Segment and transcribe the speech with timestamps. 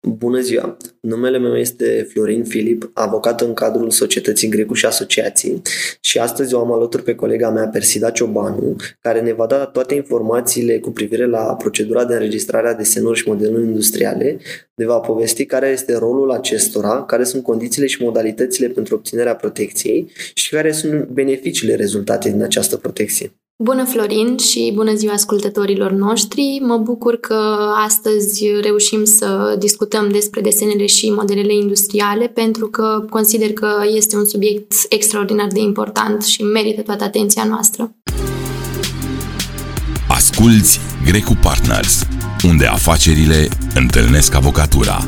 [0.00, 0.76] Bună ziua!
[1.00, 5.62] Numele meu este Florin Filip, avocat în cadrul Societății Grecu și Asociații
[6.00, 9.94] și astăzi o am alături pe colega mea Persida Ciobanu, care ne va da toate
[9.94, 14.38] informațiile cu privire la procedura de înregistrare a desenuri și modeluri industriale,
[14.74, 20.10] ne va povesti care este rolul acestora, care sunt condițiile și modalitățile pentru obținerea protecției
[20.34, 23.32] și care sunt beneficiile rezultate din această protecție.
[23.62, 26.60] Bună, Florin, și bună ziua ascultătorilor noștri!
[26.62, 27.34] Mă bucur că
[27.84, 34.24] astăzi reușim să discutăm despre desenele și modelele industriale, pentru că consider că este un
[34.24, 37.94] subiect extraordinar de important și merită toată atenția noastră.
[40.08, 42.02] Asculți Grecu Partners,
[42.44, 44.98] unde afacerile întâlnesc avocatura.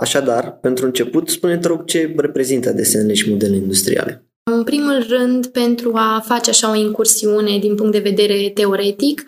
[0.00, 4.28] Așadar, pentru început, spune-te rog ce reprezintă desenele și modelele industriale.
[4.50, 9.20] În primul rând, pentru a face așa o incursiune din punct de vedere teoretic,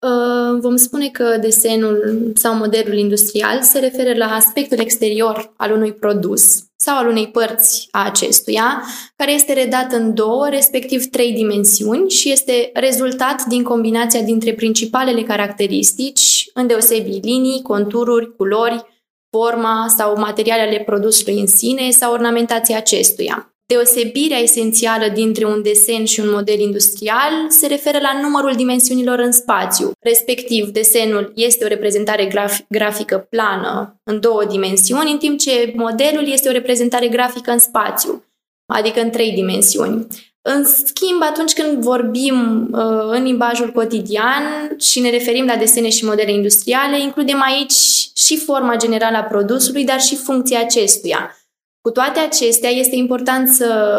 [0.00, 5.92] uh, vom spune că desenul sau modelul industrial se referă la aspectul exterior al unui
[5.92, 8.82] produs sau al unei părți a acestuia,
[9.16, 15.22] care este redat în două, respectiv trei dimensiuni și este rezultat din combinația dintre principalele
[15.22, 18.84] caracteristici, îndeosebi linii, contururi, culori,
[19.30, 23.51] forma sau materiale ale produsului în sine sau ornamentația acestuia.
[23.72, 29.32] Deosebirea esențială dintre un desen și un model industrial se referă la numărul dimensiunilor în
[29.32, 29.92] spațiu.
[30.00, 36.32] Respectiv, desenul este o reprezentare graf- grafică plană în două dimensiuni, în timp ce modelul
[36.32, 38.24] este o reprezentare grafică în spațiu,
[38.66, 40.06] adică în trei dimensiuni.
[40.42, 46.04] În schimb, atunci când vorbim uh, în limbajul cotidian și ne referim la desene și
[46.04, 47.74] modele industriale, includem aici
[48.14, 51.36] și forma generală a produsului, dar și funcția acestuia.
[51.82, 53.90] Cu toate acestea, este important să,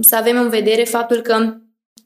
[0.00, 1.54] să avem în vedere faptul că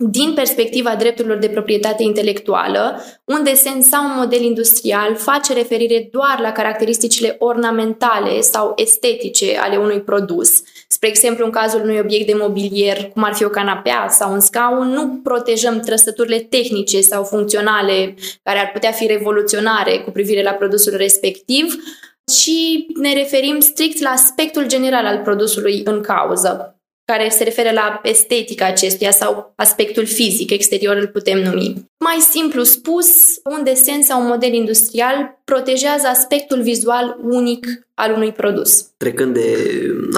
[0.01, 6.39] din perspectiva drepturilor de proprietate intelectuală, un desen sau un model industrial face referire doar
[6.41, 10.62] la caracteristicile ornamentale sau estetice ale unui produs.
[10.89, 14.41] Spre exemplu, în cazul unui obiect de mobilier, cum ar fi o canapea sau un
[14.41, 20.53] scaun, nu protejăm trăsăturile tehnice sau funcționale care ar putea fi revoluționare cu privire la
[20.53, 21.75] produsul respectiv,
[22.28, 28.00] și ne referim strict la aspectul general al produsului în cauză, care se referă la
[28.03, 31.75] estetica acestuia sau aspectul fizic exterior îl putem numi.
[31.99, 33.06] Mai simplu spus,
[33.56, 38.87] un desen sau un model industrial protejează aspectul vizual unic al unui produs.
[38.97, 39.56] Trecând de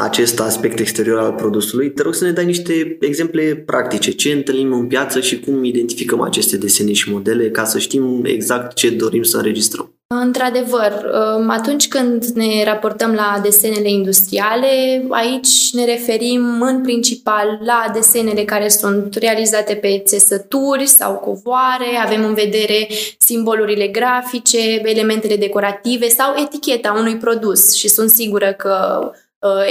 [0.00, 4.10] acest aspect exterior al produsului, te rog să ne dai niște exemple practice.
[4.10, 8.74] Ce întâlnim în piață și cum identificăm aceste desene și modele ca să știm exact
[8.74, 9.99] ce dorim să înregistrăm.
[10.14, 17.90] Într-adevăr, um, atunci când ne raportăm la desenele industriale, aici ne referim în principal la
[17.92, 22.88] desenele care sunt realizate pe țesături sau covoare, avem în vedere
[23.18, 29.18] simbolurile grafice, elementele decorative sau eticheta unui produs și sunt sigură că uh,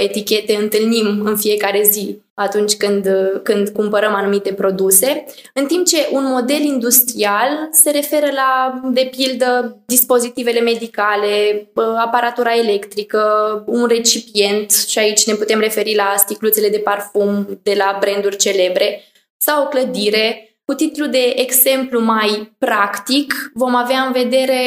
[0.02, 3.08] etichete întâlnim în fiecare zi atunci când,
[3.42, 9.78] când cumpărăm anumite produse, în timp ce un model industrial se referă la, de pildă,
[9.86, 11.66] dispozitivele medicale,
[12.04, 13.22] aparatura electrică,
[13.66, 19.04] un recipient și aici ne putem referi la sticluțele de parfum de la branduri celebre,
[19.36, 24.60] sau o clădire, cu titlu de exemplu mai practic, vom avea în vedere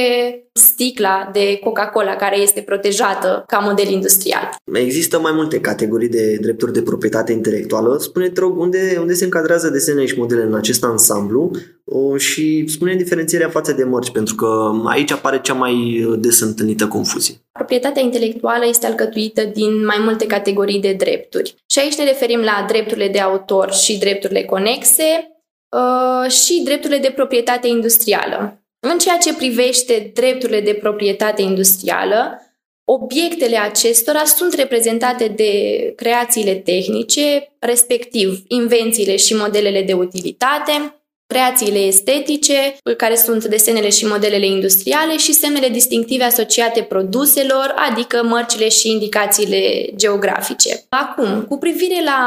[0.53, 4.49] sticla de Coca-Cola care este protejată ca model industrial.
[4.73, 7.97] Există mai multe categorii de drepturi de proprietate intelectuală.
[7.97, 11.51] Spune-te rog unde, unde se încadrează desenele și modele în acest ansamblu
[11.85, 16.87] o, și spune diferențierea față de mărci, pentru că aici apare cea mai des întâlnită
[16.87, 17.35] confuzie.
[17.51, 21.55] Proprietatea intelectuală este alcătuită din mai multe categorii de drepturi.
[21.69, 25.32] Și aici ne referim la drepturile de autor și drepturile conexe,
[25.73, 28.63] Uh, și drepturile de proprietate industrială.
[28.79, 32.41] În ceea ce privește drepturile de proprietate industrială,
[32.83, 35.51] obiectele acestora sunt reprezentate de
[35.95, 41.02] creațiile tehnice, respectiv invențiile și modelele de utilitate,
[41.33, 48.69] creațiile estetice, care sunt desenele și modelele industriale și semnele distinctive asociate produselor, adică mărcile
[48.69, 50.85] și indicațiile geografice.
[50.89, 52.19] Acum, cu privire la,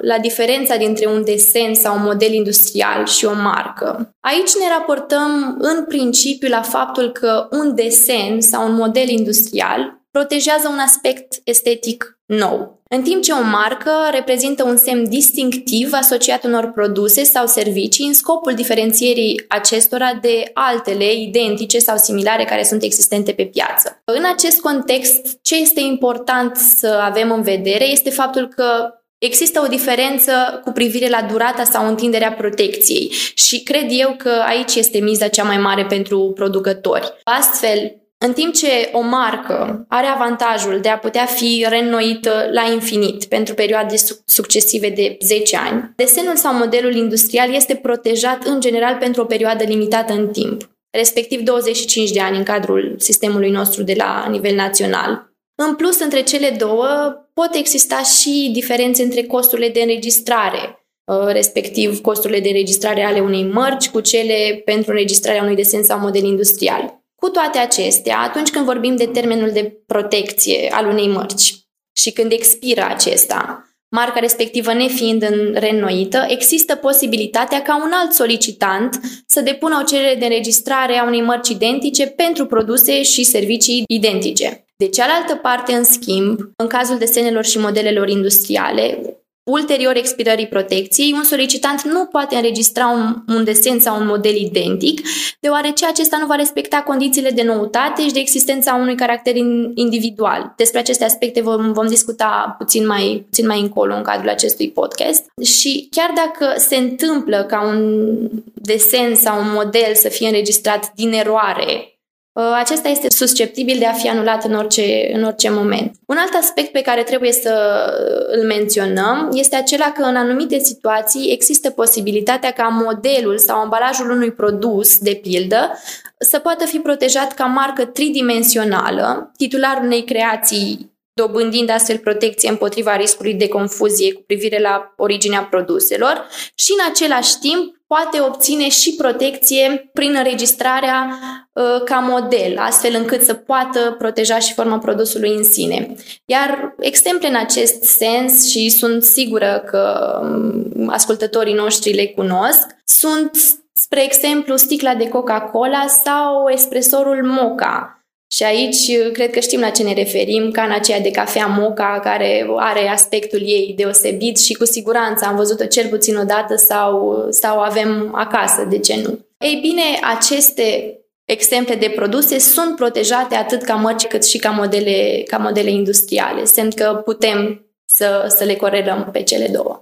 [0.00, 5.56] la diferența dintre un desen sau un model industrial și o marcă, aici ne raportăm
[5.58, 12.18] în principiu la faptul că un desen sau un model industrial protejează un aspect estetic
[12.26, 12.75] nou.
[12.88, 18.14] În timp ce o marcă reprezintă un semn distinctiv asociat unor produse sau servicii în
[18.14, 24.02] scopul diferențierii acestora de altele identice sau similare care sunt existente pe piață.
[24.04, 29.68] În acest context, ce este important să avem în vedere este faptul că Există o
[29.68, 35.28] diferență cu privire la durata sau întinderea protecției și cred eu că aici este miza
[35.28, 37.12] cea mai mare pentru producători.
[37.24, 43.24] Astfel, în timp ce o marcă are avantajul de a putea fi reînnoită la infinit
[43.24, 43.94] pentru perioade
[44.24, 49.64] succesive de 10 ani, desenul sau modelul industrial este protejat în general pentru o perioadă
[49.64, 55.34] limitată în timp, respectiv 25 de ani în cadrul sistemului nostru de la nivel național.
[55.54, 56.88] În plus, între cele două
[57.34, 63.44] pot exista și diferențe între costurile de înregistrare, uh, respectiv costurile de înregistrare ale unei
[63.44, 66.95] mărci cu cele pentru înregistrarea unui desen sau model industrial.
[67.16, 71.54] Cu toate acestea, atunci când vorbim de termenul de protecție al unei mărci
[71.96, 79.00] și când expiră acesta, marca respectivă nefiind în reînnoită, există posibilitatea ca un alt solicitant
[79.26, 84.66] să depună o cerere de înregistrare a unei mărci identice pentru produse și servicii identice.
[84.76, 89.15] De cealaltă parte, în schimb, în cazul desenelor și modelelor industriale,
[89.46, 95.00] ulterior expirării protecției, un solicitant nu poate înregistra un, un desen sau un model identic,
[95.40, 99.36] deoarece acesta nu va respecta condițiile de noutate și de existența unui caracter
[99.74, 100.52] individual.
[100.56, 105.24] Despre aceste aspecte vom, vom discuta puțin mai, puțin mai încolo în cadrul acestui podcast.
[105.42, 108.10] Și chiar dacă se întâmplă ca un
[108.54, 111.95] desen sau un model să fie înregistrat din eroare Uh,
[112.42, 115.94] acesta este susceptibil de a fi anulat în orice, în orice moment.
[116.06, 117.84] Un alt aspect pe care trebuie să
[118.30, 124.32] îl menționăm este acela că în anumite situații există posibilitatea ca modelul sau ambalajul unui
[124.32, 125.78] produs, de pildă,
[126.18, 133.34] să poată fi protejat ca marcă tridimensională, titularul unei creații dobândind astfel protecție împotriva riscului
[133.34, 139.90] de confuzie cu privire la originea produselor și în același timp poate obține și protecție
[139.92, 141.18] prin înregistrarea
[141.52, 145.94] uh, ca model, astfel încât să poată proteja și forma produsului în sine.
[146.24, 153.30] Iar exemple în acest sens, și sunt sigură că um, ascultătorii noștri le cunosc, sunt,
[153.72, 157.95] spre exemplu, sticla de Coca-Cola sau espresorul Moca,
[158.30, 162.00] și aici uh, cred că știm la ce ne referim, cana aceea de cafea moca,
[162.02, 167.26] care are aspectul ei deosebit și cu siguranță am văzut-o cel puțin o dată sau,
[167.30, 169.18] sau avem acasă, de ce nu?
[169.38, 169.82] Ei bine,
[170.16, 175.70] aceste exemple de produse sunt protejate atât ca mărci cât și ca modele, ca modele
[175.70, 179.75] industriale, semn că putem să, să le corelăm pe cele două.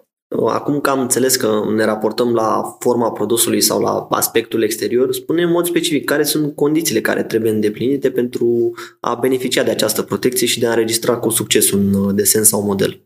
[0.48, 5.42] Acum că am înțeles că ne raportăm la forma produsului sau la aspectul exterior, spune
[5.42, 10.46] în mod specific care sunt condițiile care trebuie îndeplinite pentru a beneficia de această protecție
[10.46, 13.00] și de a înregistra cu succes un uh, desen sau model.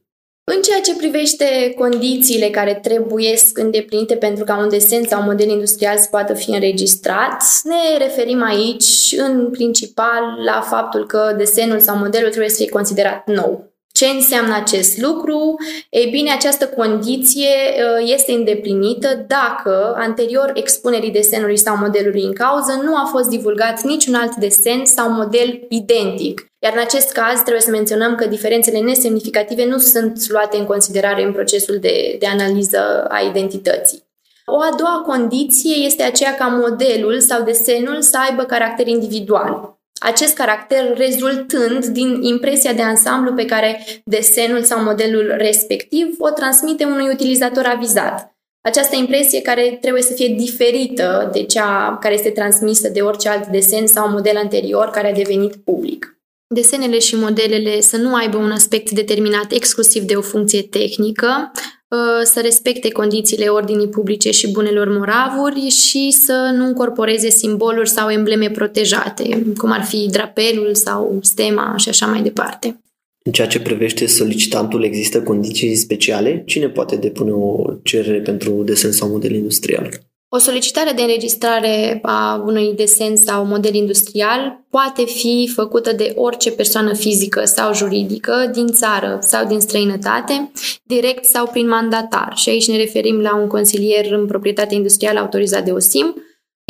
[0.54, 5.48] În ceea ce privește condițiile care trebuie îndeplinite pentru ca un desen sau un model
[5.48, 11.96] industrial să poată fi înregistrat, ne referim aici în principal la faptul că desenul sau
[11.96, 13.67] modelul trebuie să fie considerat nou.
[13.98, 15.54] Ce înseamnă acest lucru?
[15.90, 22.80] Ei bine, această condiție uh, este îndeplinită dacă anterior expunerii desenului sau modelului în cauză
[22.84, 26.52] nu a fost divulgat niciun alt desen sau model identic.
[26.58, 31.22] Iar în acest caz trebuie să menționăm că diferențele nesemnificative nu sunt luate în considerare
[31.24, 34.06] în procesul de, de analiză a identității.
[34.44, 40.34] O a doua condiție este aceea ca modelul sau desenul să aibă caracter individual acest
[40.34, 47.08] caracter rezultând din impresia de ansamblu pe care desenul sau modelul respectiv o transmite unui
[47.12, 48.36] utilizator avizat.
[48.60, 53.46] Această impresie care trebuie să fie diferită de cea care este transmisă de orice alt
[53.46, 56.18] desen sau model anterior care a devenit public.
[56.54, 61.77] Desenele și modelele să nu aibă un aspect determinat exclusiv de o funcție tehnică, Uh,
[62.22, 68.50] să respecte condițiile ordinii publice și bunelor moravuri și să nu încorporeze simboluri sau embleme
[68.50, 72.80] protejate, cum ar fi drapelul sau stema și așa mai departe.
[73.24, 76.42] În ceea ce privește solicitantul, există condiții speciale?
[76.46, 80.07] Cine poate depune o cerere pentru desen sau model industrial?
[80.30, 86.50] O solicitare de înregistrare a unui desen sau model industrial poate fi făcută de orice
[86.50, 90.50] persoană fizică sau juridică din țară sau din străinătate,
[90.84, 92.32] direct sau prin mandatar.
[92.36, 96.14] Și aici ne referim la un consilier în proprietate industrială autorizat de OSIM,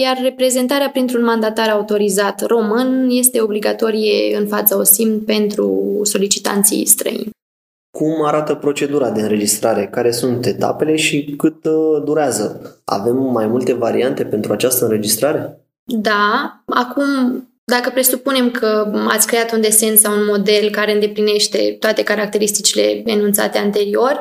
[0.03, 7.31] iar reprezentarea printr-un mandatar autorizat român este obligatorie în fața OSIM pentru solicitanții străini.
[7.91, 9.87] Cum arată procedura de înregistrare?
[9.87, 12.79] Care sunt etapele și cât uh, durează?
[12.85, 15.61] Avem mai multe variante pentru această înregistrare?
[15.85, 16.63] Da.
[16.67, 17.07] Acum,
[17.65, 23.59] dacă presupunem că ați creat un desen sau un model care îndeplinește toate caracteristicile enunțate
[23.59, 24.21] anterior,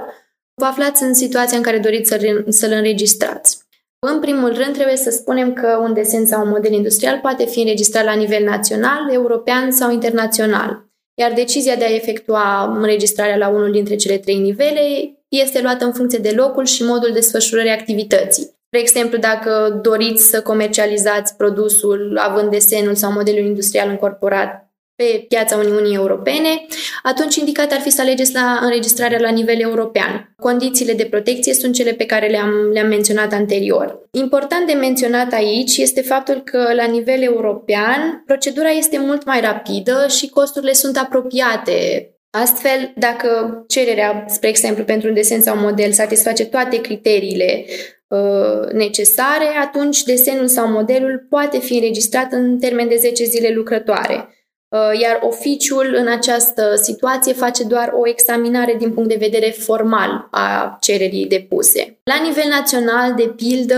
[0.53, 2.13] vă aflați în situația în care doriți
[2.47, 3.65] să-l înregistrați.
[3.99, 7.59] În primul rând, trebuie să spunem că un desen sau un model industrial poate fi
[7.59, 10.86] înregistrat la nivel național, european sau internațional
[11.19, 14.81] iar decizia de a efectua înregistrarea la unul dintre cele trei nivele
[15.27, 18.55] este luată în funcție de locul și modul desfășurării activității.
[18.69, 24.66] De exemplu, dacă doriți să comercializați produsul având desenul sau modelul industrial încorporat
[24.97, 26.65] pe piața Uniunii Europene,
[27.03, 30.33] atunci indicat ar fi să alegeți la înregistrarea la nivel european.
[30.37, 33.99] Condițiile de protecție sunt cele pe care le-am, le-am menționat anterior.
[34.11, 40.05] Important de menționat aici este faptul că la nivel european procedura este mult mai rapidă
[40.17, 45.91] și costurile sunt apropiate Astfel, dacă cererea, spre exemplu, pentru un desen sau un model
[45.91, 47.65] satisface toate criteriile
[48.07, 54.36] uh, necesare, atunci desenul sau modelul poate fi înregistrat în termen de 10 zile lucrătoare.
[54.69, 60.27] Uh, iar oficiul în această situație face doar o examinare din punct de vedere formal
[60.31, 61.99] a cererii depuse.
[62.03, 63.75] La nivel național, de pildă,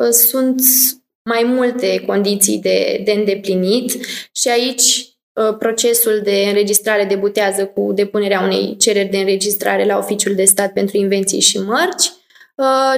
[0.00, 0.60] uh, sunt
[1.22, 4.82] mai multe condiții de, de îndeplinit și aici
[5.32, 10.72] uh, procesul de înregistrare debutează cu depunerea unei cereri de înregistrare la Oficiul de Stat
[10.72, 12.12] pentru Invenții și Mărci,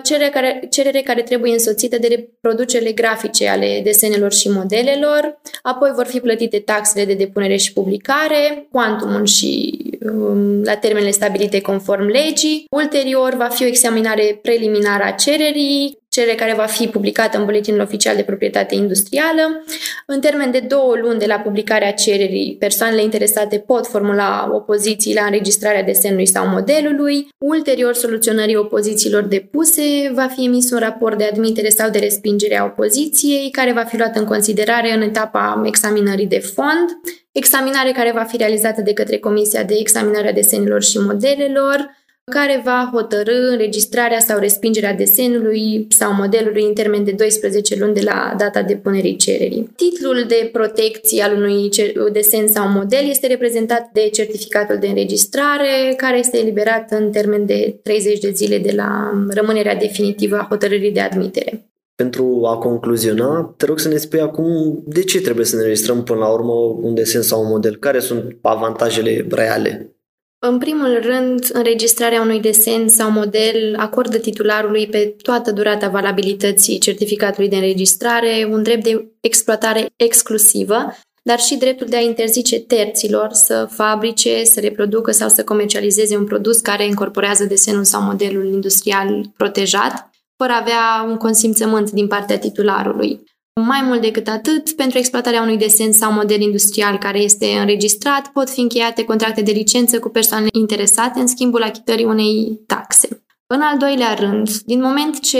[0.02, 6.06] cerere care, cerere care trebuie însoțită de reproducerile grafice ale desenelor și modelelor, apoi vor
[6.06, 12.64] fi plătite taxele de depunere și publicare, cuantumul și um, la termenele stabilite conform legii.
[12.70, 17.80] Ulterior va fi o examinare preliminară a cererii, cerere care va fi publicată în Buletinul
[17.80, 19.64] Oficial de Proprietate Industrială.
[20.06, 25.24] În termen de două luni de la publicarea cererii, persoanele interesate pot formula opoziții la
[25.24, 27.28] înregistrarea desenului sau modelului.
[27.38, 32.64] Ulterior soluționării opozițiilor depuse, va fi emis un raport de admitere sau de respingere a
[32.64, 37.00] opoziției, care va fi luat în considerare în etapa examinării de fond,
[37.32, 41.98] examinare care va fi realizată de către Comisia de Examinare a Desenelor și Modelelor,
[42.30, 48.00] care va hotărâ înregistrarea sau respingerea desenului sau modelului în termen de 12 luni de
[48.04, 49.70] la data depunerii cererii.
[49.76, 51.68] Titlul de protecție al unui
[52.12, 57.80] desen sau model este reprezentat de certificatul de înregistrare, care este eliberat în termen de
[57.82, 61.64] 30 de zile de la rămânerea definitivă a hotărârii de admitere.
[61.94, 66.02] Pentru a concluziona, te rog să ne spui acum de ce trebuie să ne înregistrăm
[66.02, 67.76] până la urmă un desen sau un model?
[67.76, 69.94] Care sunt avantajele reale?
[70.42, 77.48] În primul rând, înregistrarea unui desen sau model acordă titularului pe toată durata valabilității certificatului
[77.48, 83.68] de înregistrare un drept de exploatare exclusivă, dar și dreptul de a interzice terților să
[83.70, 90.10] fabrice, să reproducă sau să comercializeze un produs care incorporează desenul sau modelul industrial protejat,
[90.36, 93.20] fără a avea un consimțământ din partea titularului.
[93.66, 98.50] Mai mult decât atât, pentru exploatarea unui desen sau model industrial care este înregistrat, pot
[98.50, 103.22] fi încheiate contracte de licență cu persoane interesate în schimbul achitării unei taxe.
[103.52, 105.38] În al doilea rând, din moment ce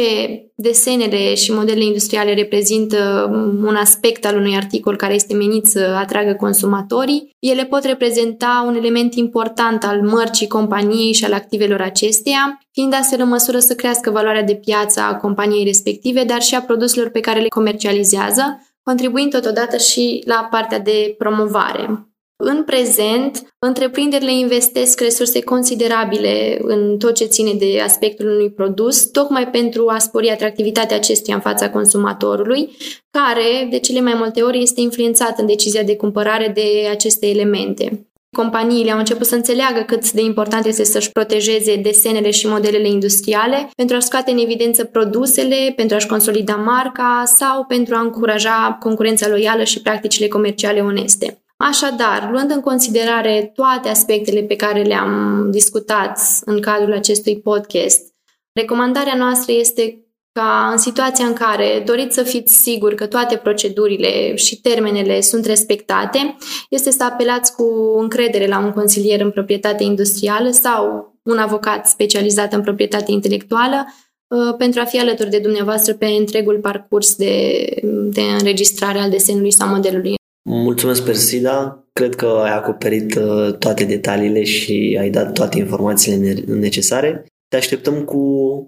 [0.54, 3.28] desenele și modelele industriale reprezintă
[3.66, 8.74] un aspect al unui articol care este menit să atragă consumatorii, ele pot reprezenta un
[8.74, 14.10] element important al mărcii companiei și al activelor acesteia, fiind astfel în măsură să crească
[14.10, 19.30] valoarea de piață a companiei respective, dar și a produselor pe care le comercializează, contribuind
[19.30, 22.09] totodată și la partea de promovare.
[22.42, 29.48] În prezent, întreprinderile investesc resurse considerabile în tot ce ține de aspectul unui produs, tocmai
[29.48, 32.76] pentru a spori atractivitatea acestuia în fața consumatorului,
[33.10, 38.04] care, de cele mai multe ori, este influențat în decizia de cumpărare de aceste elemente.
[38.36, 43.70] Companiile au început să înțeleagă cât de important este să-și protejeze desenele și modelele industriale
[43.76, 49.28] pentru a scoate în evidență produsele, pentru a-și consolida marca sau pentru a încuraja concurența
[49.28, 51.39] loială și practicile comerciale oneste.
[51.62, 58.14] Așadar, luând în considerare toate aspectele pe care le-am discutat în cadrul acestui podcast,
[58.52, 64.34] recomandarea noastră este ca în situația în care doriți să fiți siguri că toate procedurile
[64.34, 66.36] și termenele sunt respectate,
[66.68, 72.52] este să apelați cu încredere la un consilier în proprietate industrială sau un avocat specializat
[72.52, 73.86] în proprietate intelectuală
[74.26, 77.64] uh, pentru a fi alături de dumneavoastră pe întregul parcurs de,
[78.04, 80.18] de înregistrare al desenului sau modelului.
[80.42, 81.84] Mulțumesc, Persida.
[81.92, 87.24] Cred că ai acoperit uh, toate detaliile și ai dat toate informațiile necesare.
[87.48, 88.20] Te așteptăm cu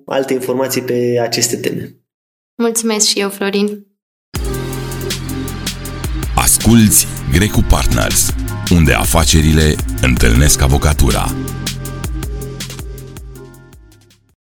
[0.07, 1.97] alte informații pe aceste teme.
[2.63, 3.87] Mulțumesc și eu, Florin.
[6.35, 8.35] Asculți Grecu Partners,
[8.71, 11.25] unde afacerile întâlnesc avocatura.